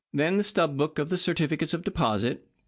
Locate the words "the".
0.37-0.43, 1.09-1.15